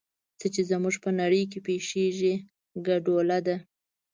[0.39, 2.33] څه چې زموږ په نړۍ کې پېښېږي
[2.87, 3.55] ګډوله ده.